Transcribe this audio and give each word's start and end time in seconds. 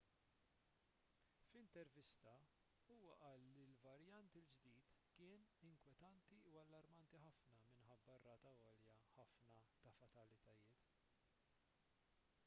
f'intervista 1.49 2.31
huwa 2.87 3.17
qal 3.23 3.43
li 3.57 3.65
l-varjant 3.65 4.37
il-ġdid 4.41 4.89
kien 5.17 5.45
inkwetanti 5.69 6.39
u 6.53 6.57
allarmanti 6.63 7.21
ħafna 7.27 7.59
minħabba 7.75 8.15
r-rata 8.17 8.55
għolja 8.57 8.99
ħafna 9.21 9.65
ta' 9.87 9.93
fatalitajiet 10.01 10.93